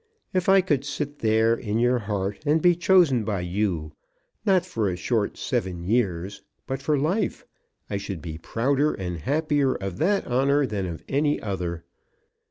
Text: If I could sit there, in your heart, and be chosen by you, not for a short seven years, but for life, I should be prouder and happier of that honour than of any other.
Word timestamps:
If 0.33 0.49
I 0.49 0.61
could 0.61 0.83
sit 0.83 1.19
there, 1.19 1.53
in 1.53 1.77
your 1.77 1.99
heart, 1.99 2.39
and 2.43 2.59
be 2.59 2.73
chosen 2.75 3.23
by 3.23 3.41
you, 3.41 3.91
not 4.43 4.65
for 4.65 4.89
a 4.89 4.95
short 4.95 5.37
seven 5.37 5.83
years, 5.83 6.41
but 6.65 6.81
for 6.81 6.97
life, 6.97 7.45
I 7.87 7.97
should 7.97 8.19
be 8.19 8.39
prouder 8.39 8.95
and 8.95 9.17
happier 9.19 9.75
of 9.75 9.97
that 9.99 10.25
honour 10.25 10.65
than 10.65 10.87
of 10.87 11.03
any 11.07 11.39
other. 11.39 11.83